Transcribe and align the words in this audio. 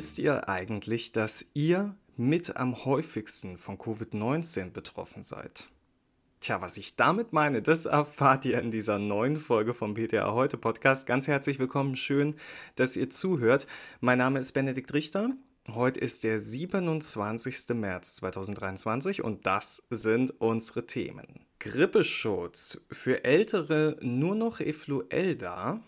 Wisst 0.00 0.18
ihr 0.18 0.48
eigentlich, 0.48 1.12
dass 1.12 1.44
ihr 1.52 1.94
mit 2.16 2.56
am 2.56 2.86
häufigsten 2.86 3.58
von 3.58 3.76
Covid-19 3.76 4.70
betroffen 4.70 5.22
seid? 5.22 5.68
Tja, 6.40 6.62
was 6.62 6.78
ich 6.78 6.96
damit 6.96 7.34
meine, 7.34 7.60
das 7.60 7.84
erfahrt 7.84 8.46
ihr 8.46 8.58
in 8.62 8.70
dieser 8.70 8.98
neuen 8.98 9.36
Folge 9.36 9.74
vom 9.74 9.92
PTA 9.92 10.32
Heute 10.32 10.56
Podcast. 10.56 11.04
Ganz 11.06 11.28
herzlich 11.28 11.58
willkommen, 11.58 11.96
schön, 11.96 12.34
dass 12.76 12.96
ihr 12.96 13.10
zuhört. 13.10 13.66
Mein 14.00 14.16
Name 14.16 14.38
ist 14.38 14.52
Benedikt 14.52 14.94
Richter. 14.94 15.32
Heute 15.68 16.00
ist 16.00 16.24
der 16.24 16.38
27. 16.38 17.74
März 17.74 18.16
2023 18.16 19.22
und 19.22 19.46
das 19.46 19.82
sind 19.90 20.40
unsere 20.40 20.86
Themen. 20.86 21.44
Grippeschutz 21.58 22.86
für 22.90 23.24
Ältere 23.24 23.98
nur 24.00 24.34
noch 24.34 24.60
Effluelda, 24.60 25.82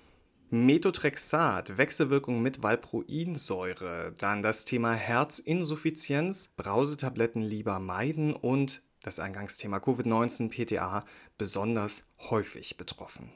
Methotrexat, 0.55 1.79
Wechselwirkung 1.79 2.43
mit 2.43 2.63
Valproinsäure, 2.63 4.13
dann 4.19 4.43
das 4.43 4.67
Thema 4.67 4.93
Herzinsuffizienz, 4.93 6.49
Brausetabletten 6.59 7.41
lieber 7.41 7.81
meiden 7.81 8.35
und 8.35 8.83
das 9.03 9.19
Eingangsthema 9.19 9.79
Covid-19 9.79 10.51
PTA 10.51 11.07
besonders 11.39 12.05
häufig 12.19 12.77
betroffen. 12.77 13.33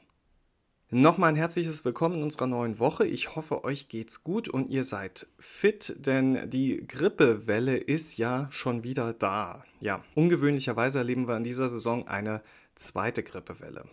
Nochmal 0.91 1.29
ein 1.29 1.35
herzliches 1.35 1.83
Willkommen 1.83 2.17
in 2.17 2.23
unserer 2.23 2.45
neuen 2.45 2.77
Woche. 2.77 3.07
Ich 3.07 3.35
hoffe, 3.35 3.63
euch 3.63 3.89
geht's 3.89 4.23
gut 4.23 4.47
und 4.47 4.69
ihr 4.69 4.83
seid 4.83 5.25
fit, 5.39 5.95
denn 5.97 6.47
die 6.51 6.85
Grippewelle 6.87 7.77
ist 7.77 8.19
ja 8.19 8.47
schon 8.51 8.83
wieder 8.83 9.13
da. 9.13 9.63
Ja, 9.79 10.03
ungewöhnlicherweise 10.13 10.99
erleben 10.99 11.27
wir 11.27 11.37
in 11.37 11.43
dieser 11.43 11.67
Saison 11.67 12.07
eine 12.07 12.43
zweite 12.75 13.23
Grippewelle. 13.23 13.85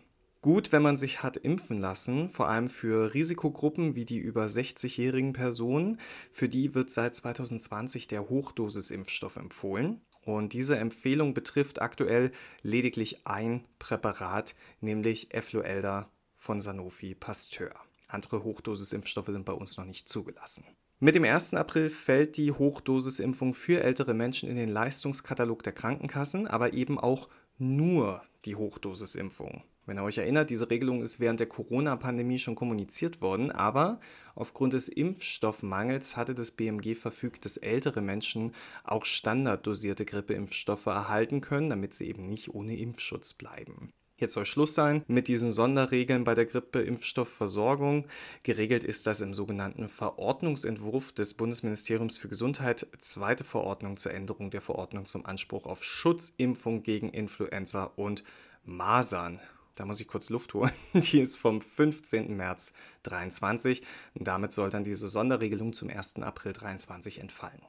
Gut, 0.44 0.72
wenn 0.72 0.82
man 0.82 0.98
sich 0.98 1.22
hat 1.22 1.38
impfen 1.38 1.78
lassen, 1.78 2.28
vor 2.28 2.48
allem 2.48 2.68
für 2.68 3.14
Risikogruppen 3.14 3.94
wie 3.94 4.04
die 4.04 4.18
über 4.18 4.44
60-jährigen 4.44 5.32
Personen. 5.32 5.98
Für 6.32 6.50
die 6.50 6.74
wird 6.74 6.90
seit 6.90 7.14
2020 7.14 8.08
der 8.08 8.28
Hochdosisimpfstoff 8.28 9.36
empfohlen. 9.36 10.02
Und 10.22 10.52
diese 10.52 10.76
Empfehlung 10.76 11.32
betrifft 11.32 11.80
aktuell 11.80 12.30
lediglich 12.60 13.26
ein 13.26 13.66
Präparat, 13.78 14.54
nämlich 14.82 15.32
Effluelda 15.32 16.10
von 16.36 16.60
Sanofi 16.60 17.14
Pasteur. 17.14 17.72
Andere 18.08 18.44
Hochdosisimpfstoffe 18.44 19.28
sind 19.28 19.46
bei 19.46 19.54
uns 19.54 19.78
noch 19.78 19.86
nicht 19.86 20.10
zugelassen. 20.10 20.66
Mit 21.00 21.14
dem 21.14 21.24
1. 21.24 21.54
April 21.54 21.88
fällt 21.88 22.36
die 22.36 22.52
Hochdosisimpfung 22.52 23.54
für 23.54 23.82
ältere 23.82 24.12
Menschen 24.12 24.50
in 24.50 24.56
den 24.56 24.68
Leistungskatalog 24.68 25.62
der 25.62 25.72
Krankenkassen, 25.72 26.46
aber 26.46 26.74
eben 26.74 27.00
auch 27.00 27.30
nur 27.56 28.20
die 28.44 28.56
Hochdosisimpfung. 28.56 29.62
Wenn 29.86 29.98
ihr 29.98 30.02
euch 30.02 30.18
erinnert, 30.18 30.48
diese 30.48 30.70
Regelung 30.70 31.02
ist 31.02 31.20
während 31.20 31.40
der 31.40 31.46
Corona-Pandemie 31.46 32.38
schon 32.38 32.54
kommuniziert 32.54 33.20
worden, 33.20 33.50
aber 33.50 34.00
aufgrund 34.34 34.72
des 34.72 34.88
Impfstoffmangels 34.88 36.16
hatte 36.16 36.34
das 36.34 36.52
BMG 36.52 36.94
verfügt, 36.94 37.44
dass 37.44 37.58
ältere 37.58 38.00
Menschen 38.00 38.52
auch 38.84 39.04
standarddosierte 39.04 40.06
Grippeimpfstoffe 40.06 40.86
erhalten 40.86 41.42
können, 41.42 41.68
damit 41.68 41.92
sie 41.92 42.06
eben 42.06 42.28
nicht 42.28 42.54
ohne 42.54 42.78
Impfschutz 42.78 43.34
bleiben. 43.34 43.92
Jetzt 44.16 44.34
soll 44.34 44.46
Schluss 44.46 44.74
sein 44.74 45.04
mit 45.08 45.26
diesen 45.26 45.50
Sonderregeln 45.50 46.24
bei 46.24 46.34
der 46.34 46.46
Grippeimpfstoffversorgung. 46.46 48.06
Geregelt 48.44 48.84
ist 48.84 49.06
das 49.06 49.20
im 49.20 49.34
sogenannten 49.34 49.88
Verordnungsentwurf 49.88 51.12
des 51.12 51.34
Bundesministeriums 51.34 52.16
für 52.16 52.28
Gesundheit, 52.28 52.86
zweite 53.00 53.42
Verordnung 53.42 53.96
zur 53.96 54.14
Änderung 54.14 54.50
der 54.50 54.60
Verordnung 54.60 55.06
zum 55.06 55.26
Anspruch 55.26 55.66
auf 55.66 55.84
Schutzimpfung 55.84 56.84
gegen 56.84 57.08
Influenza 57.10 57.84
und 57.96 58.22
Masern 58.62 59.40
da 59.74 59.84
muss 59.84 60.00
ich 60.00 60.08
kurz 60.08 60.30
Luft 60.30 60.54
holen, 60.54 60.72
die 60.92 61.20
ist 61.20 61.36
vom 61.36 61.60
15. 61.60 62.36
März 62.36 62.72
23 63.04 63.82
und 64.14 64.26
damit 64.28 64.52
soll 64.52 64.70
dann 64.70 64.84
diese 64.84 65.08
Sonderregelung 65.08 65.72
zum 65.72 65.90
1. 65.90 66.16
April 66.16 66.52
23 66.52 67.20
entfallen. 67.20 67.62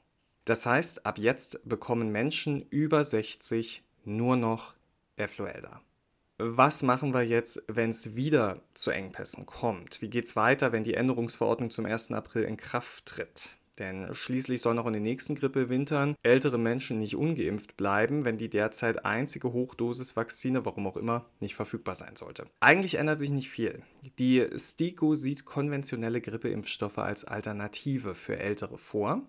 Das 0.45 0.65
heißt, 0.65 1.05
ab 1.05 1.17
jetzt 1.17 1.67
bekommen 1.67 2.11
Menschen 2.11 2.61
über 2.69 3.03
60 3.03 3.83
nur 4.03 4.35
noch 4.35 4.75
Effluelda. 5.17 5.81
Was 6.37 6.83
machen 6.83 7.13
wir 7.13 7.23
jetzt, 7.23 7.63
wenn 7.67 7.91
es 7.91 8.15
wieder 8.15 8.61
zu 8.73 8.91
Engpässen 8.91 9.45
kommt? 9.45 10.01
Wie 10.01 10.09
geht 10.09 10.25
es 10.25 10.35
weiter, 10.35 10.73
wenn 10.73 10.83
die 10.83 10.93
Änderungsverordnung 10.93 11.71
zum 11.71 11.85
1. 11.85 12.11
April 12.11 12.43
in 12.43 12.57
Kraft 12.57 13.05
tritt? 13.05 13.57
Denn 13.79 14.13
schließlich 14.13 14.61
sollen 14.61 14.79
auch 14.79 14.87
in 14.87 14.93
den 14.93 15.03
nächsten 15.03 15.35
Grippewintern 15.35 16.15
ältere 16.23 16.57
Menschen 16.57 16.99
nicht 16.99 17.15
ungeimpft 17.15 17.75
bleiben, 17.75 18.23
wenn 18.23 18.37
die 18.37 18.49
derzeit 18.49 19.05
einzige 19.05 19.51
Hochdosisvakzine, 19.51 20.65
warum 20.65 20.87
auch 20.87 20.97
immer, 20.97 21.25
nicht 21.39 21.55
verfügbar 21.55 21.95
sein 21.95 22.15
sollte. 22.15 22.45
Eigentlich 22.61 22.95
ändert 22.95 23.19
sich 23.19 23.31
nicht 23.31 23.49
viel. 23.49 23.83
Die 24.17 24.47
STIKO 24.55 25.13
sieht 25.15 25.45
konventionelle 25.45 26.21
Grippeimpfstoffe 26.21 26.99
als 26.99 27.25
Alternative 27.25 28.15
für 28.15 28.37
Ältere 28.37 28.77
vor. 28.77 29.21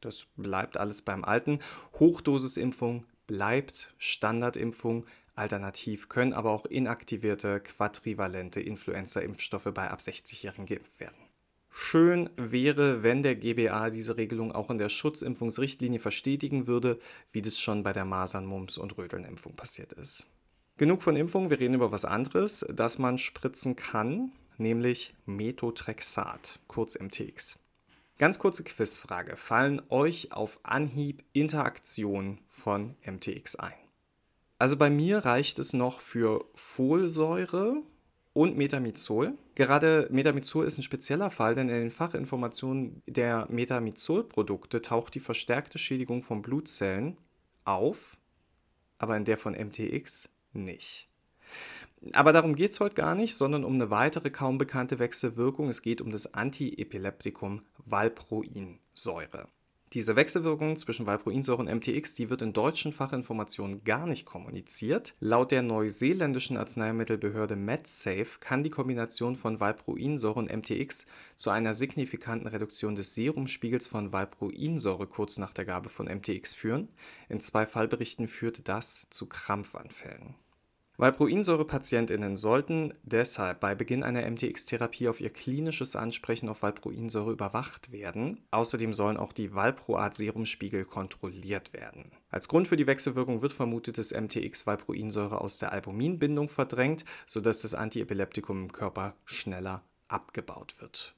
Das 0.00 0.26
bleibt 0.36 0.76
alles 0.76 1.02
beim 1.02 1.24
Alten. 1.24 1.60
Hochdosisimpfung 1.94 3.06
bleibt 3.26 3.94
Standardimpfung. 3.98 5.06
Alternativ 5.34 6.08
können 6.08 6.32
aber 6.32 6.50
auch 6.50 6.66
inaktivierte 6.66 7.60
quadrivalente 7.60 8.60
Influenza-Impfstoffe 8.60 9.70
bei 9.74 9.90
ab 9.90 10.00
60-Jährigen 10.00 10.66
geimpft 10.66 10.98
werden. 10.98 11.25
Schön 11.78 12.30
wäre, 12.38 13.02
wenn 13.02 13.22
der 13.22 13.36
GBA 13.36 13.90
diese 13.90 14.16
Regelung 14.16 14.50
auch 14.50 14.70
in 14.70 14.78
der 14.78 14.88
Schutzimpfungsrichtlinie 14.88 16.00
verstetigen 16.00 16.66
würde, 16.66 16.98
wie 17.32 17.42
das 17.42 17.58
schon 17.58 17.82
bei 17.82 17.92
der 17.92 18.06
Masern-, 18.06 18.46
Mumps- 18.46 18.78
und 18.78 18.96
Rötelnimpfung 18.96 19.56
passiert 19.56 19.92
ist. 19.92 20.26
Genug 20.78 21.02
von 21.02 21.16
Impfungen, 21.16 21.50
wir 21.50 21.60
reden 21.60 21.74
über 21.74 21.92
was 21.92 22.06
anderes, 22.06 22.64
das 22.72 22.98
man 22.98 23.18
spritzen 23.18 23.76
kann, 23.76 24.32
nämlich 24.56 25.14
Methotrexat, 25.26 26.60
kurz 26.66 26.98
MTX. 26.98 27.58
Ganz 28.16 28.38
kurze 28.38 28.64
Quizfrage. 28.64 29.36
Fallen 29.36 29.82
euch 29.90 30.32
auf 30.32 30.58
Anhieb 30.62 31.24
Interaktionen 31.34 32.40
von 32.48 32.96
MTX 33.04 33.56
ein? 33.56 33.74
Also 34.58 34.78
bei 34.78 34.88
mir 34.88 35.18
reicht 35.18 35.58
es 35.58 35.74
noch 35.74 36.00
für 36.00 36.46
Folsäure, 36.54 37.82
und 38.36 38.54
Metamizol. 38.54 39.32
Gerade 39.54 40.08
Metamizol 40.10 40.66
ist 40.66 40.76
ein 40.76 40.82
spezieller 40.82 41.30
Fall, 41.30 41.54
denn 41.54 41.70
in 41.70 41.80
den 41.80 41.90
Fachinformationen 41.90 43.02
der 43.06 43.46
Metamizol-Produkte 43.48 44.82
taucht 44.82 45.14
die 45.14 45.20
verstärkte 45.20 45.78
Schädigung 45.78 46.22
von 46.22 46.42
Blutzellen 46.42 47.16
auf, 47.64 48.18
aber 48.98 49.16
in 49.16 49.24
der 49.24 49.38
von 49.38 49.54
MTX 49.54 50.28
nicht. 50.52 51.08
Aber 52.12 52.34
darum 52.34 52.54
geht 52.54 52.72
es 52.72 52.80
heute 52.80 52.94
gar 52.94 53.14
nicht, 53.14 53.34
sondern 53.34 53.64
um 53.64 53.72
eine 53.72 53.90
weitere 53.90 54.28
kaum 54.28 54.58
bekannte 54.58 54.98
Wechselwirkung. 54.98 55.70
Es 55.70 55.80
geht 55.80 56.02
um 56.02 56.10
das 56.10 56.34
Antiepileptikum 56.34 57.62
Valproinsäure. 57.86 59.48
Diese 59.92 60.16
Wechselwirkung 60.16 60.76
zwischen 60.76 61.06
Valproinsäure 61.06 61.60
und 61.60 61.72
MTX, 61.72 62.14
die 62.14 62.28
wird 62.28 62.42
in 62.42 62.52
deutschen 62.52 62.92
Fachinformationen 62.92 63.84
gar 63.84 64.06
nicht 64.06 64.26
kommuniziert. 64.26 65.14
Laut 65.20 65.52
der 65.52 65.62
neuseeländischen 65.62 66.56
Arzneimittelbehörde 66.56 67.54
MedSafe 67.54 68.40
kann 68.40 68.64
die 68.64 68.70
Kombination 68.70 69.36
von 69.36 69.60
Valproinsäure 69.60 70.40
und 70.40 70.52
MTX 70.52 71.06
zu 71.36 71.50
einer 71.50 71.72
signifikanten 71.72 72.48
Reduktion 72.48 72.96
des 72.96 73.14
Serumspiegels 73.14 73.86
von 73.86 74.12
Valproinsäure 74.12 75.06
kurz 75.06 75.38
nach 75.38 75.52
der 75.52 75.64
Gabe 75.64 75.88
von 75.88 76.06
MTX 76.06 76.54
führen. 76.54 76.88
In 77.28 77.40
zwei 77.40 77.64
Fallberichten 77.64 78.26
führte 78.26 78.62
das 78.62 79.06
zu 79.10 79.26
Krampfanfällen. 79.26 80.34
Valproinsäure-PatientInnen 80.98 82.38
sollten 82.38 82.94
deshalb 83.02 83.60
bei 83.60 83.74
Beginn 83.74 84.02
einer 84.02 84.28
MTX-Therapie 84.30 85.08
auf 85.08 85.20
ihr 85.20 85.28
klinisches 85.28 85.94
Ansprechen 85.94 86.48
auf 86.48 86.62
Valproinsäure 86.62 87.32
überwacht 87.32 87.92
werden. 87.92 88.40
Außerdem 88.50 88.94
sollen 88.94 89.18
auch 89.18 89.34
die 89.34 89.54
Valproat-Serumspiegel 89.54 90.86
kontrolliert 90.86 91.74
werden. 91.74 92.12
Als 92.30 92.48
Grund 92.48 92.66
für 92.66 92.76
die 92.76 92.86
Wechselwirkung 92.86 93.42
wird 93.42 93.52
vermutet, 93.52 93.98
dass 93.98 94.14
MTX-Valproinsäure 94.14 95.38
aus 95.38 95.58
der 95.58 95.74
Albuminbindung 95.74 96.48
verdrängt, 96.48 97.04
sodass 97.26 97.60
das 97.60 97.74
Antiepileptikum 97.74 98.62
im 98.62 98.72
Körper 98.72 99.16
schneller 99.26 99.82
abgebaut 100.08 100.80
wird. 100.80 101.14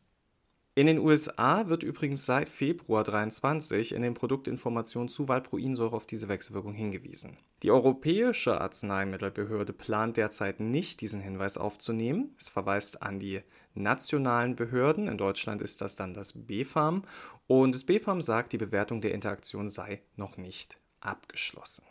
In 0.79 0.87
den 0.87 1.01
USA 1.01 1.67
wird 1.67 1.83
übrigens 1.83 2.25
seit 2.25 2.49
Februar 2.49 3.05
2023 3.05 3.93
in 3.97 4.03
den 4.03 4.15
Produktinformationen 4.15 5.09
zu 5.09 5.27
Valproinsäure 5.27 5.97
auf 5.97 6.07
diese 6.07 6.29
Wechselwirkung 6.29 6.73
hingewiesen. 6.73 7.37
Die 7.65 7.73
Europäische 7.73 8.61
Arzneimittelbehörde 8.61 9.73
plant 9.73 10.17
derzeit 10.17 10.61
nicht, 10.61 11.01
diesen 11.01 11.21
Hinweis 11.21 11.59
aufzunehmen. 11.59 12.33
Es 12.39 12.49
verweist 12.49 13.03
an 13.03 13.19
die 13.19 13.41
nationalen 13.75 14.55
Behörden. 14.55 15.09
In 15.09 15.19
Deutschland 15.19 15.63
ist 15.63 15.81
das 15.81 15.97
dann 15.97 16.15
das 16.15 16.47
BfArM. 16.47 17.03
Und 17.49 17.75
das 17.75 17.83
BfArM 17.83 18.23
sagt, 18.23 18.53
die 18.53 18.59
Bewertung 18.59 19.01
der 19.01 19.15
Interaktion 19.15 19.69
sei 19.69 20.01
noch 20.15 20.37
nicht 20.37 20.79
abgeschlossen. 21.01 21.87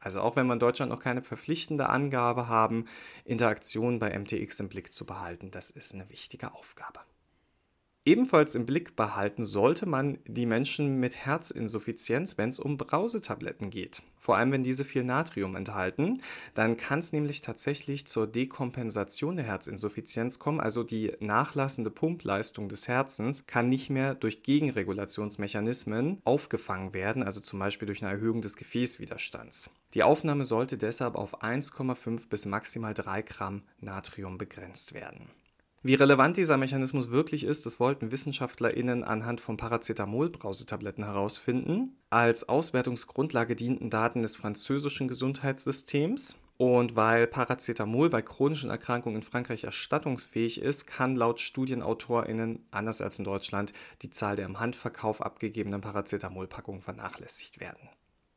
Also 0.00 0.20
auch 0.20 0.34
wenn 0.34 0.48
wir 0.48 0.54
in 0.54 0.58
Deutschland 0.58 0.90
noch 0.90 0.98
keine 0.98 1.22
verpflichtende 1.22 1.88
Angabe 1.88 2.48
haben, 2.48 2.86
Interaktionen 3.24 4.00
bei 4.00 4.18
MTX 4.18 4.58
im 4.58 4.68
Blick 4.68 4.92
zu 4.92 5.06
behalten, 5.06 5.52
das 5.52 5.70
ist 5.70 5.94
eine 5.94 6.10
wichtige 6.10 6.52
Aufgabe. 6.52 6.98
Ebenfalls 8.06 8.54
im 8.54 8.66
Blick 8.66 8.96
behalten 8.96 9.42
sollte 9.42 9.86
man 9.86 10.18
die 10.26 10.44
Menschen 10.44 11.00
mit 11.00 11.16
Herzinsuffizienz, 11.16 12.36
wenn 12.36 12.50
es 12.50 12.60
um 12.60 12.76
Brausetabletten 12.76 13.70
geht. 13.70 14.02
Vor 14.18 14.36
allem, 14.36 14.52
wenn 14.52 14.62
diese 14.62 14.84
viel 14.84 15.04
Natrium 15.04 15.56
enthalten, 15.56 16.20
dann 16.52 16.76
kann 16.76 16.98
es 16.98 17.14
nämlich 17.14 17.40
tatsächlich 17.40 18.06
zur 18.06 18.26
Dekompensation 18.26 19.36
der 19.36 19.46
Herzinsuffizienz 19.46 20.38
kommen. 20.38 20.60
Also 20.60 20.82
die 20.82 21.12
nachlassende 21.20 21.90
Pumpleistung 21.90 22.68
des 22.68 22.88
Herzens 22.88 23.46
kann 23.46 23.70
nicht 23.70 23.88
mehr 23.88 24.14
durch 24.14 24.42
Gegenregulationsmechanismen 24.42 26.20
aufgefangen 26.26 26.92
werden, 26.92 27.22
also 27.22 27.40
zum 27.40 27.58
Beispiel 27.58 27.86
durch 27.86 28.02
eine 28.02 28.12
Erhöhung 28.12 28.42
des 28.42 28.56
Gefäßwiderstands. 28.56 29.70
Die 29.94 30.02
Aufnahme 30.02 30.44
sollte 30.44 30.76
deshalb 30.76 31.14
auf 31.14 31.42
1,5 31.42 32.28
bis 32.28 32.44
maximal 32.44 32.92
3 32.92 33.22
Gramm 33.22 33.62
Natrium 33.80 34.36
begrenzt 34.36 34.92
werden. 34.92 35.30
Wie 35.86 35.96
relevant 35.96 36.38
dieser 36.38 36.56
Mechanismus 36.56 37.10
wirklich 37.10 37.44
ist, 37.44 37.66
das 37.66 37.78
wollten 37.78 38.10
WissenschaftlerInnen 38.10 39.04
anhand 39.04 39.42
von 39.42 39.58
Paracetamol-Brausetabletten 39.58 41.04
herausfinden. 41.04 41.98
Als 42.08 42.48
Auswertungsgrundlage 42.48 43.54
dienten 43.54 43.90
Daten 43.90 44.22
des 44.22 44.34
französischen 44.34 45.08
Gesundheitssystems. 45.08 46.38
Und 46.56 46.96
weil 46.96 47.26
Paracetamol 47.26 48.08
bei 48.08 48.22
chronischen 48.22 48.70
Erkrankungen 48.70 49.16
in 49.16 49.22
Frankreich 49.22 49.64
erstattungsfähig 49.64 50.62
ist, 50.62 50.86
kann 50.86 51.16
laut 51.16 51.38
StudienautorInnen, 51.38 52.66
anders 52.70 53.02
als 53.02 53.18
in 53.18 53.26
Deutschland, 53.26 53.74
die 54.00 54.08
Zahl 54.08 54.36
der 54.36 54.46
im 54.46 54.60
Handverkauf 54.60 55.20
abgegebenen 55.20 55.82
Paracetamol-Packungen 55.82 56.80
vernachlässigt 56.80 57.60
werden. 57.60 57.90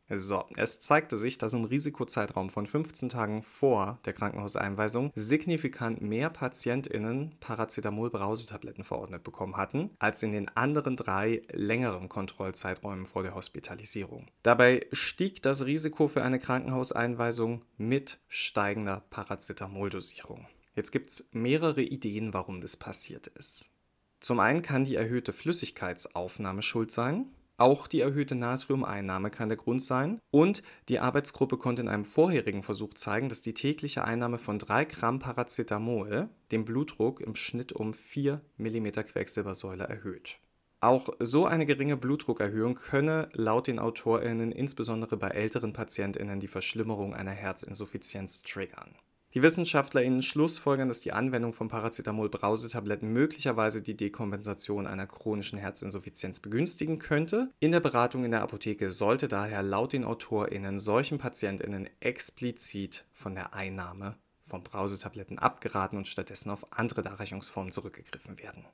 So, 0.10 0.46
es 0.56 0.80
zeigte 0.80 1.18
sich, 1.18 1.38
dass 1.38 1.54
im 1.54 1.66
Risikozeitraum 1.66 2.50
von 2.50 2.66
15 2.66 3.10
Tagen 3.10 3.44
vor 3.44 4.00
der 4.06 4.14
Krankenhauseinweisung 4.14 5.12
signifikant 5.16 6.02
mehr 6.02 6.30
PatientInnen 6.30 7.36
Paracetamol-Brausetabletten 7.42 8.86
verordnet 8.86 9.26
bekommen 9.26 9.58
hatten, 9.58 9.90
als 10.00 10.24
in 10.24 10.32
den 10.32 10.48
anderen 10.56 10.96
drei 10.96 11.42
längeren 11.52 12.08
Kontrollzeiträumen 12.08 13.06
vor 13.06 13.24
der 13.24 13.36
Hospitalisierung. 13.36 14.28
Dabei 14.44 14.88
stieg 14.94 15.42
das 15.42 15.66
Risiko 15.66 16.08
für 16.08 16.24
eine 16.24 16.40
Krankenhauseinweisung 16.40 17.66
mit 17.78 18.20
steigender 18.30 19.04
Paracetamol-Dosierung. 19.10 20.48
Jetzt 20.74 20.92
gibt 20.92 21.08
es 21.08 21.28
mehrere 21.32 21.82
Ideen, 21.82 22.34
warum 22.34 22.62
das 22.62 22.78
passiert 22.78 23.28
ist. 23.28 23.72
Zum 24.20 24.40
einen 24.40 24.62
kann 24.62 24.86
die 24.86 24.96
erhöhte 24.96 25.34
Flüssigkeitsaufnahme 25.34 26.62
schuld 26.62 26.92
sein. 26.92 27.26
Auch 27.60 27.88
die 27.88 28.02
erhöhte 28.02 28.36
Natriumeinnahme 28.36 29.32
kann 29.32 29.50
der 29.50 29.58
Grund 29.58 29.82
sein. 29.82 30.20
Und 30.30 30.62
die 30.90 31.00
Arbeitsgruppe 31.00 31.58
konnte 31.58 31.82
in 31.82 31.88
einem 31.88 32.06
vorherigen 32.06 32.62
Versuch 32.62 32.94
zeigen, 32.94 33.30
dass 33.30 33.42
die 33.42 33.56
tägliche 33.56 34.04
Einnahme 34.04 34.38
von 34.38 34.60
3 34.60 34.86
Gramm 34.86 35.18
Paracetamol 35.18 36.30
den 36.52 36.66
Blutdruck 36.66 37.20
im 37.20 37.36
Schnitt 37.36 37.74
um 37.74 37.96
4 37.96 38.42
mm 38.58 38.88
Quecksilbersäule 38.92 39.86
erhöht. 39.86 40.40
Auch 40.80 41.10
so 41.18 41.48
eine 41.48 41.66
geringe 41.66 41.98
Blutdruckerhöhung 41.98 42.76
könne 42.76 43.30
laut 43.34 43.66
den 43.66 43.80
AutorInnen 43.80 44.52
insbesondere 44.52 45.18
bei 45.18 45.30
älteren 45.30 45.74
PatientInnen 45.74 46.40
die 46.40 46.48
Verschlimmerung 46.48 47.16
einer 47.16 47.32
Herzinsuffizienz 47.32 48.44
triggern. 48.44 48.94
Die 49.34 49.44
WissenschaftlerInnen 49.44 50.24
schlussfolgern, 50.24 50.88
dass 50.88 51.02
die 51.02 51.12
Anwendung 51.12 51.54
von 51.54 51.68
Paracetamol-Brausetabletten 51.68 53.12
möglicherweise 53.12 53.82
die 53.82 53.98
Dekompensation 53.98 54.88
einer 54.88 55.06
chronischen 55.06 55.60
Herzinsuffizienz 55.60 56.40
begünstigen 56.40 56.98
könnte. 56.98 57.52
In 57.60 57.72
der 57.72 57.82
Beratung 57.82 58.24
in 58.24 58.32
der 58.32 58.42
Apotheke 58.42 58.90
sollte 58.90 59.28
daher 59.28 59.62
laut 59.64 59.94
den 59.94 60.06
AutorInnen 60.06 60.80
solchen 60.80 61.18
PatientInnen 61.18 61.90
explizit 62.00 63.06
von 63.12 63.36
der 63.36 63.54
Einnahme 63.54 64.16
von 64.42 64.64
Brausetabletten 64.64 65.40
abgeraten 65.40 65.98
und 65.98 66.08
stattdessen 66.08 66.50
auf 66.50 66.66
andere 66.72 67.02
Darreichungsformen 67.02 67.72
zurückgegriffen 67.72 68.40
werden. 68.40 68.66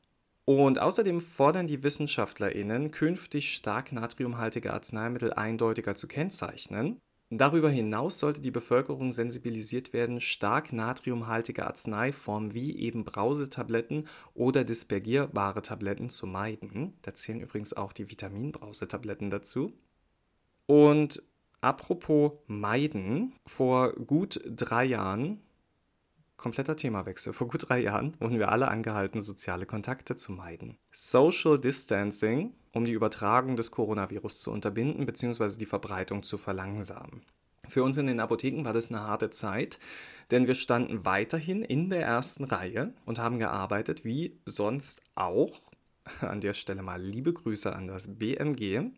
Und 0.46 0.80
außerdem 0.80 1.22
fordern 1.22 1.68
die 1.68 1.84
WissenschaftlerInnen, 1.84 2.92
künftig 2.92 3.54
stark 3.54 3.92
natriumhaltige 3.92 4.74
Arzneimittel 4.74 5.34
eindeutiger 5.34 5.96
zu 5.96 6.08
kennzeichnen. 6.08 7.00
Darüber 7.36 7.70
hinaus 7.70 8.20
sollte 8.20 8.42
die 8.42 8.52
Bevölkerung 8.52 9.12
sensibilisiert 9.12 9.92
werden, 9.92 10.20
stark 10.20 10.72
natriumhaltige 10.72 11.66
Arzneiformen 11.66 12.54
wie 12.54 12.78
eben 12.78 13.04
Brausetabletten 13.06 14.08
oder 14.36 14.64
dispergierbare 14.64 15.64
Tabletten 15.64 16.10
zu 16.10 16.28
meiden. 16.28 16.94
Da 17.02 17.16
zählen 17.16 17.42
übrigens 17.42 17.74
auch 17.74 17.92
die 17.92 18.12
Vitaminbrausetabletten 18.12 19.32
dazu. 19.32 19.74
Und 20.68 21.24
apropos 21.60 22.34
meiden, 22.46 23.34
vor 23.48 23.94
gut 23.94 24.40
drei 24.46 24.86
Jahren 24.86 25.42
Kompletter 26.44 26.76
Themawechsel. 26.76 27.32
Vor 27.32 27.48
gut 27.48 27.70
drei 27.70 27.80
Jahren 27.80 28.20
wurden 28.20 28.38
wir 28.38 28.52
alle 28.52 28.68
angehalten, 28.68 29.22
soziale 29.22 29.66
Kontakte 29.66 30.18
zu 30.18 30.34
meiden. 30.34 30.78
Social 30.92 31.58
Distancing, 31.58 32.54
um 32.74 32.84
die 32.84 32.92
Übertragung 32.92 33.56
des 33.56 33.72
Coronavirus 33.72 34.42
zu 34.42 34.52
unterbinden 34.52 35.06
bzw. 35.06 35.58
die 35.58 35.66
Verbreitung 35.66 36.22
zu 36.22 36.38
verlangsamen. 36.38 37.22
Für 37.70 37.82
uns 37.82 37.98
in 37.98 38.08
den 38.08 38.20
Apotheken 38.20 38.66
war 38.66 38.74
das 38.74 38.90
eine 38.90 39.08
harte 39.08 39.30
Zeit, 39.30 39.80
denn 40.32 40.46
wir 40.46 40.56
standen 40.56 41.06
weiterhin 41.06 41.64
in 41.64 41.90
der 41.90 42.02
ersten 42.02 42.44
Reihe 42.44 42.94
und 43.06 43.20
haben 43.20 43.40
gearbeitet, 43.40 44.04
wie 44.04 44.38
sonst 44.46 45.02
auch 45.16 45.62
an 46.22 46.42
der 46.42 46.54
Stelle 46.54 46.82
mal 46.82 47.02
liebe 47.02 47.34
Grüße 47.34 47.76
an 47.76 47.88
das 47.88 48.20
BMG. 48.20 48.92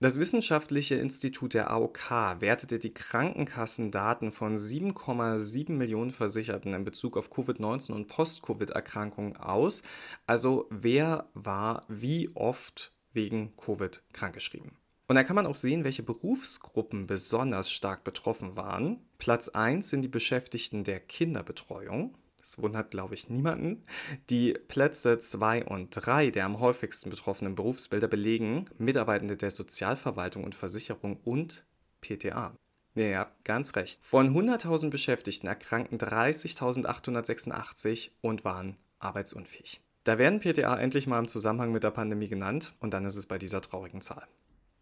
Das 0.00 0.18
Wissenschaftliche 0.18 0.96
Institut 0.96 1.54
der 1.54 1.70
AOK 1.70 2.10
wertete 2.40 2.78
die 2.78 2.94
Krankenkassendaten 2.94 4.32
von 4.32 4.56
7,7 4.56 5.72
Millionen 5.72 6.12
Versicherten 6.12 6.74
in 6.74 6.84
Bezug 6.84 7.16
auf 7.16 7.32
Covid-19 7.32 7.92
und 7.92 8.08
Post-Covid-Erkrankungen 8.08 9.36
aus. 9.36 9.82
Also 10.26 10.66
wer 10.70 11.28
war 11.34 11.84
wie 11.88 12.30
oft 12.34 12.92
wegen 13.12 13.56
Covid 13.56 14.02
krankgeschrieben. 14.12 14.72
Und 15.08 15.16
da 15.16 15.24
kann 15.24 15.36
man 15.36 15.46
auch 15.46 15.56
sehen, 15.56 15.84
welche 15.84 16.02
Berufsgruppen 16.02 17.06
besonders 17.06 17.70
stark 17.70 18.04
betroffen 18.04 18.56
waren. 18.56 18.98
Platz 19.18 19.48
1 19.48 19.90
sind 19.90 20.02
die 20.02 20.08
Beschäftigten 20.08 20.84
der 20.84 21.00
Kinderbetreuung. 21.00 22.16
Das 22.42 22.58
wundert, 22.58 22.90
glaube 22.90 23.14
ich, 23.14 23.30
niemanden. 23.30 23.84
Die 24.28 24.52
Plätze 24.52 25.20
2 25.20 25.64
und 25.64 25.90
3 25.90 26.30
der 26.30 26.44
am 26.44 26.58
häufigsten 26.58 27.08
betroffenen 27.08 27.54
Berufsbilder 27.54 28.08
belegen 28.08 28.64
Mitarbeitende 28.78 29.36
der 29.36 29.52
Sozialverwaltung 29.52 30.42
und 30.42 30.56
Versicherung 30.56 31.20
und 31.24 31.64
PTA. 32.00 32.56
Ja, 32.94 33.30
ganz 33.44 33.76
recht. 33.76 34.04
Von 34.04 34.36
100.000 34.36 34.90
Beschäftigten 34.90 35.46
erkrankten 35.46 35.98
30.886 35.98 38.10
und 38.20 38.44
waren 38.44 38.76
arbeitsunfähig. 38.98 39.80
Da 40.04 40.18
werden 40.18 40.40
PTA 40.40 40.78
endlich 40.78 41.06
mal 41.06 41.20
im 41.20 41.28
Zusammenhang 41.28 41.72
mit 41.72 41.84
der 41.84 41.92
Pandemie 41.92 42.28
genannt 42.28 42.74
und 42.80 42.92
dann 42.92 43.06
ist 43.06 43.16
es 43.16 43.26
bei 43.26 43.38
dieser 43.38 43.62
traurigen 43.62 44.00
Zahl. 44.00 44.26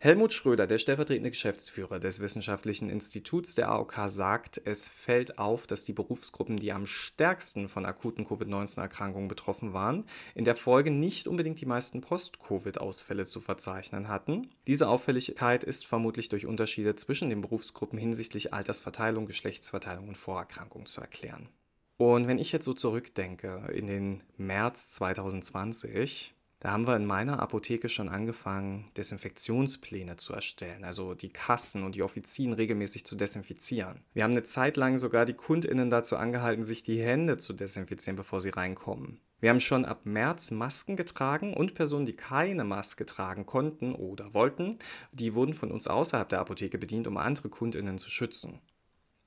Helmut 0.02 0.32
Schröder, 0.32 0.66
der 0.66 0.78
stellvertretende 0.78 1.28
Geschäftsführer 1.28 2.00
des 2.00 2.20
Wissenschaftlichen 2.20 2.88
Instituts 2.88 3.54
der 3.54 3.68
AOK, 3.68 3.96
sagt, 4.06 4.58
es 4.64 4.88
fällt 4.88 5.38
auf, 5.38 5.66
dass 5.66 5.84
die 5.84 5.92
Berufsgruppen, 5.92 6.56
die 6.56 6.72
am 6.72 6.86
stärksten 6.86 7.68
von 7.68 7.84
akuten 7.84 8.24
Covid-19-Erkrankungen 8.24 9.28
betroffen 9.28 9.74
waren, 9.74 10.06
in 10.34 10.46
der 10.46 10.56
Folge 10.56 10.90
nicht 10.90 11.28
unbedingt 11.28 11.60
die 11.60 11.66
meisten 11.66 12.00
Post-Covid-Ausfälle 12.00 13.26
zu 13.26 13.40
verzeichnen 13.40 14.08
hatten. 14.08 14.48
Diese 14.66 14.88
Auffälligkeit 14.88 15.64
ist 15.64 15.86
vermutlich 15.86 16.30
durch 16.30 16.46
Unterschiede 16.46 16.96
zwischen 16.96 17.28
den 17.28 17.42
Berufsgruppen 17.42 17.98
hinsichtlich 17.98 18.54
Altersverteilung, 18.54 19.26
Geschlechtsverteilung 19.26 20.08
und 20.08 20.16
Vorerkrankung 20.16 20.86
zu 20.86 21.02
erklären. 21.02 21.50
Und 21.98 22.26
wenn 22.26 22.38
ich 22.38 22.52
jetzt 22.52 22.64
so 22.64 22.72
zurückdenke 22.72 23.70
in 23.74 23.86
den 23.86 24.22
März 24.38 24.88
2020, 24.92 26.32
da 26.60 26.72
haben 26.72 26.86
wir 26.86 26.94
in 26.94 27.06
meiner 27.06 27.40
Apotheke 27.40 27.88
schon 27.88 28.10
angefangen, 28.10 28.90
Desinfektionspläne 28.94 30.16
zu 30.16 30.34
erstellen, 30.34 30.84
also 30.84 31.14
die 31.14 31.32
Kassen 31.32 31.82
und 31.84 31.94
die 31.94 32.02
Offizien 32.02 32.52
regelmäßig 32.52 33.06
zu 33.06 33.16
desinfizieren. 33.16 34.04
Wir 34.12 34.24
haben 34.24 34.32
eine 34.32 34.42
Zeit 34.44 34.76
lang 34.76 34.98
sogar 34.98 35.24
die 35.24 35.32
Kundinnen 35.32 35.88
dazu 35.88 36.18
angehalten, 36.18 36.64
sich 36.64 36.82
die 36.82 37.00
Hände 37.02 37.38
zu 37.38 37.54
desinfizieren, 37.54 38.16
bevor 38.16 38.42
sie 38.42 38.50
reinkommen. 38.50 39.20
Wir 39.40 39.48
haben 39.48 39.60
schon 39.60 39.86
ab 39.86 40.04
März 40.04 40.50
Masken 40.50 40.96
getragen 40.96 41.54
und 41.54 41.72
Personen, 41.72 42.04
die 42.04 42.12
keine 42.12 42.64
Maske 42.64 43.06
tragen 43.06 43.46
konnten 43.46 43.94
oder 43.94 44.34
wollten, 44.34 44.78
die 45.12 45.34
wurden 45.34 45.54
von 45.54 45.70
uns 45.70 45.88
außerhalb 45.88 46.28
der 46.28 46.40
Apotheke 46.40 46.76
bedient, 46.76 47.06
um 47.06 47.16
andere 47.16 47.48
Kundinnen 47.48 47.96
zu 47.96 48.10
schützen. 48.10 48.60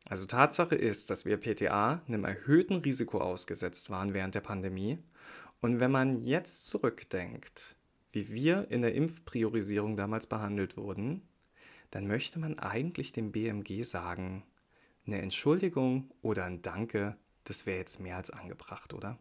Also 0.05 0.27
Tatsache 0.27 0.75
ist, 0.75 1.09
dass 1.09 1.25
wir 1.25 1.37
PTA 1.37 2.03
einem 2.07 2.25
erhöhten 2.25 2.75
Risiko 2.75 3.19
ausgesetzt 3.19 3.89
waren 3.89 4.13
während 4.13 4.35
der 4.35 4.41
Pandemie 4.41 4.99
und 5.63 5.79
wenn 5.79 5.91
man 5.91 6.21
jetzt 6.21 6.67
zurückdenkt, 6.67 7.77
wie 8.11 8.29
wir 8.29 8.69
in 8.69 8.81
der 8.81 8.95
Impfpriorisierung 8.95 9.95
damals 9.95 10.27
behandelt 10.27 10.75
wurden, 10.75 11.21
dann 11.89 12.05
möchte 12.05 12.37
man 12.37 12.59
eigentlich 12.59 13.13
dem 13.13 13.31
BMG 13.31 13.83
sagen, 13.83 14.43
eine 15.07 15.21
Entschuldigung 15.21 16.11
oder 16.21 16.43
ein 16.43 16.61
Danke, 16.61 17.15
das 17.45 17.65
wäre 17.65 17.77
jetzt 17.77 18.01
mehr 18.01 18.17
als 18.17 18.29
angebracht, 18.29 18.93
oder? 18.93 19.17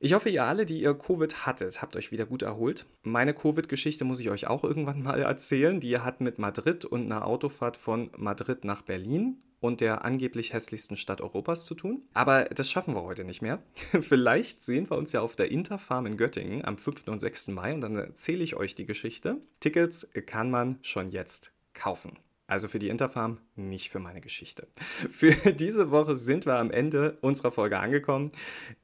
Ich 0.00 0.12
hoffe, 0.12 0.28
ihr 0.28 0.44
alle, 0.44 0.66
die 0.66 0.82
ihr 0.82 0.92
Covid 0.92 1.46
hattet, 1.46 1.80
habt 1.80 1.96
euch 1.96 2.12
wieder 2.12 2.26
gut 2.26 2.42
erholt. 2.42 2.84
Meine 3.02 3.32
Covid-Geschichte 3.32 4.04
muss 4.04 4.20
ich 4.20 4.28
euch 4.28 4.48
auch 4.48 4.64
irgendwann 4.64 5.02
mal 5.02 5.18
erzählen. 5.18 5.80
Die 5.80 5.98
hat 5.98 6.20
mit 6.20 6.38
Madrid 6.38 6.84
und 6.84 7.06
einer 7.06 7.26
Autofahrt 7.26 7.78
von 7.78 8.10
Madrid 8.18 8.64
nach 8.64 8.82
Berlin 8.82 9.42
und 9.62 9.80
der 9.80 10.04
angeblich 10.04 10.52
hässlichsten 10.52 10.96
Stadt 10.96 11.20
Europas 11.20 11.64
zu 11.64 11.74
tun. 11.74 12.02
Aber 12.12 12.44
das 12.44 12.68
schaffen 12.68 12.94
wir 12.94 13.04
heute 13.04 13.24
nicht 13.24 13.40
mehr. 13.40 13.62
Vielleicht 14.00 14.62
sehen 14.62 14.90
wir 14.90 14.98
uns 14.98 15.12
ja 15.12 15.20
auf 15.20 15.36
der 15.36 15.50
Interfarm 15.50 16.04
in 16.04 16.16
Göttingen 16.16 16.64
am 16.64 16.76
5. 16.76 17.06
und 17.08 17.20
6. 17.20 17.48
Mai 17.48 17.72
und 17.72 17.80
dann 17.80 17.96
erzähle 17.96 18.42
ich 18.42 18.56
euch 18.56 18.74
die 18.74 18.86
Geschichte. 18.86 19.38
Tickets 19.60 20.08
kann 20.26 20.50
man 20.50 20.78
schon 20.82 21.08
jetzt 21.08 21.52
kaufen. 21.74 22.18
Also 22.48 22.66
für 22.66 22.80
die 22.80 22.88
Interfarm, 22.88 23.38
nicht 23.54 23.90
für 23.90 24.00
meine 24.00 24.20
Geschichte. 24.20 24.66
Für 25.10 25.32
diese 25.52 25.90
Woche 25.90 26.16
sind 26.16 26.44
wir 26.44 26.56
am 26.56 26.70
Ende 26.70 27.16
unserer 27.22 27.50
Folge 27.52 27.78
angekommen. 27.78 28.32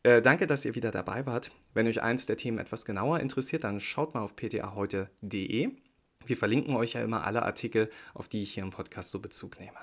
Äh, 0.05 0.23
danke, 0.23 0.47
dass 0.47 0.65
ihr 0.65 0.75
wieder 0.75 0.91
dabei 0.91 1.27
wart. 1.27 1.51
Wenn 1.75 1.87
euch 1.87 2.01
eins 2.01 2.25
der 2.25 2.39
Themen 2.39 2.59
etwas 2.59 2.87
genauer 2.87 3.21
interessiert, 3.21 3.65
dann 3.65 3.81
schaut 3.81 4.15
mal 4.15 4.23
auf 4.23 4.37
ptaheute.de. 4.37 5.71
Wir 6.25 6.37
verlinken 6.37 6.77
euch 6.77 6.95
ja 6.95 7.03
immer 7.03 7.27
alle 7.27 7.43
Artikel, 7.43 7.91
auf 8.15 8.29
die 8.29 8.43
ich 8.43 8.55
hier 8.55 8.63
im 8.63 8.71
Podcast 8.71 9.11
so 9.11 9.19
Bezug 9.19 9.59
nehme. 9.61 9.79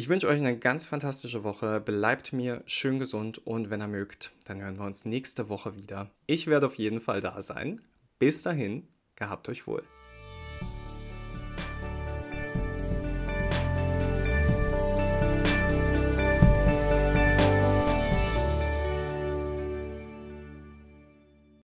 Ich 0.00 0.08
wünsche 0.08 0.28
euch 0.28 0.38
eine 0.38 0.56
ganz 0.56 0.86
fantastische 0.86 1.44
Woche. 1.44 1.78
Bleibt 1.78 2.32
mir 2.32 2.62
schön 2.64 2.98
gesund 2.98 3.36
und 3.46 3.68
wenn 3.68 3.82
ihr 3.82 3.86
mögt, 3.86 4.32
dann 4.46 4.58
hören 4.58 4.78
wir 4.78 4.86
uns 4.86 5.04
nächste 5.04 5.50
Woche 5.50 5.76
wieder. 5.76 6.08
Ich 6.26 6.46
werde 6.46 6.68
auf 6.68 6.76
jeden 6.76 7.02
Fall 7.02 7.20
da 7.20 7.42
sein. 7.42 7.82
Bis 8.18 8.42
dahin, 8.42 8.88
gehabt 9.14 9.50
euch 9.50 9.66
wohl. 9.66 9.82